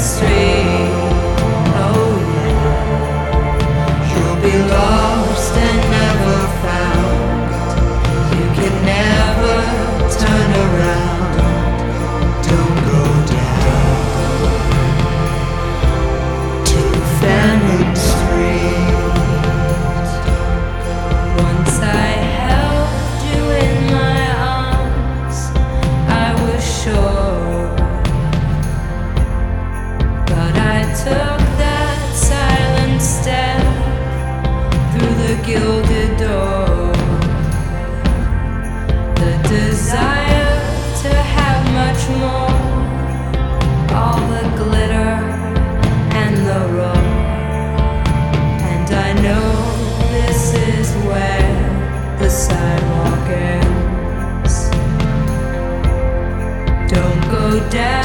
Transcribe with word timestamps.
street. 0.00 0.79
down. 57.68 57.99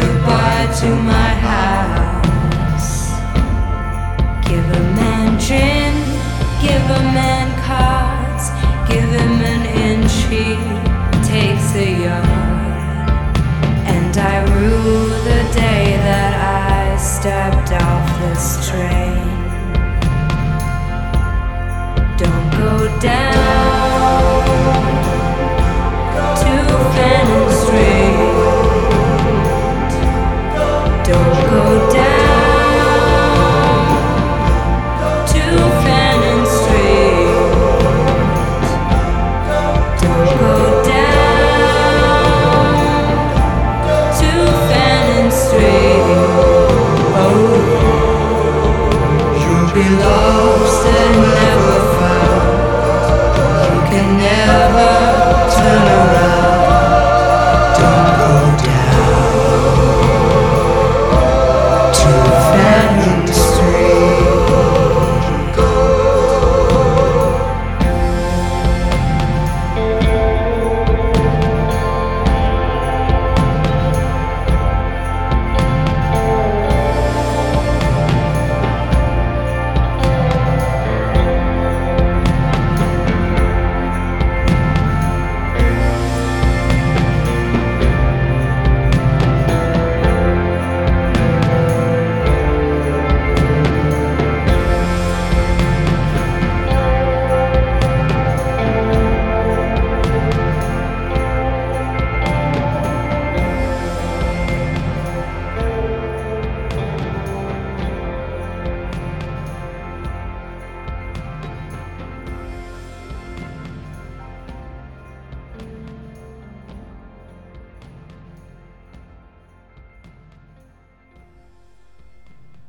goodbye 0.00 0.66
to 0.80 0.88
my 1.12 1.30
house. 1.50 2.90
Give 4.48 4.66
a 4.80 4.84
man 4.98 5.38
gin, 5.46 5.94
give 6.64 6.84
a 7.00 7.02
man 7.18 7.48
cards, 7.66 8.44
give 8.90 9.10
him 9.20 9.36
an 9.52 9.62
inch, 9.88 10.14
he 10.32 10.46
takes 11.34 11.68
a 11.74 11.88
yard. 12.04 13.06
And 13.94 14.14
I 14.16 14.36
rue 14.54 15.08
the 15.30 15.42
day 15.64 15.84
that 16.08 16.32
I 16.34 16.96
stepped 16.96 17.70
off 17.86 18.06
this 18.22 18.46
train. 18.68 19.28
Don't 22.22 22.50
go 22.62 23.00
down. 23.00 23.57